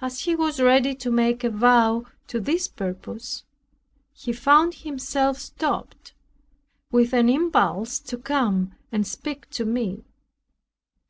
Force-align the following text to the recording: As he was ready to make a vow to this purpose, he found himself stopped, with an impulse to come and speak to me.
As 0.00 0.20
he 0.22 0.34
was 0.34 0.58
ready 0.58 0.94
to 0.94 1.10
make 1.10 1.44
a 1.44 1.50
vow 1.50 2.06
to 2.28 2.40
this 2.40 2.66
purpose, 2.66 3.44
he 4.14 4.32
found 4.32 4.72
himself 4.72 5.36
stopped, 5.38 6.14
with 6.90 7.12
an 7.12 7.28
impulse 7.28 7.98
to 7.98 8.16
come 8.16 8.72
and 8.90 9.06
speak 9.06 9.50
to 9.50 9.66
me. 9.66 10.06